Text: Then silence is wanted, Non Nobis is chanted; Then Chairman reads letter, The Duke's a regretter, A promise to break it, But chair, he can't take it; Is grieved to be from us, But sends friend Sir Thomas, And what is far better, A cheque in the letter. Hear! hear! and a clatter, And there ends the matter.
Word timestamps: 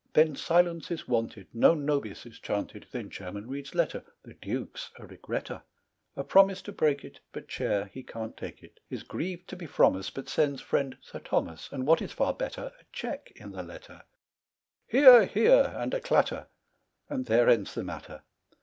Then 0.13 0.35
silence 0.35 0.89
is 0.89 1.07
wanted, 1.07 1.45
Non 1.53 1.85
Nobis 1.85 2.25
is 2.25 2.39
chanted; 2.39 2.87
Then 2.91 3.11
Chairman 3.11 3.47
reads 3.47 3.75
letter, 3.75 4.03
The 4.23 4.33
Duke's 4.33 4.89
a 4.97 5.05
regretter, 5.05 5.61
A 6.15 6.23
promise 6.23 6.63
to 6.63 6.71
break 6.71 7.05
it, 7.05 7.19
But 7.31 7.47
chair, 7.47 7.85
he 7.93 8.01
can't 8.01 8.35
take 8.35 8.63
it; 8.63 8.79
Is 8.89 9.03
grieved 9.03 9.47
to 9.49 9.55
be 9.55 9.67
from 9.67 9.95
us, 9.95 10.09
But 10.09 10.27
sends 10.27 10.59
friend 10.59 10.97
Sir 11.01 11.19
Thomas, 11.19 11.69
And 11.71 11.85
what 11.85 12.01
is 12.01 12.11
far 12.13 12.33
better, 12.33 12.71
A 12.79 12.83
cheque 12.91 13.31
in 13.35 13.51
the 13.51 13.61
letter. 13.61 14.01
Hear! 14.87 15.27
hear! 15.27 15.71
and 15.77 15.93
a 15.93 15.99
clatter, 16.01 16.47
And 17.07 17.27
there 17.27 17.47
ends 17.47 17.75
the 17.75 17.83
matter. 17.83 18.23